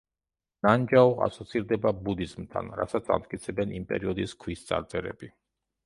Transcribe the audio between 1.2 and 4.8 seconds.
ასოცირდება ბუდიზმთან, რასაც ამტკიცებენ იმ პერიოდის ქვის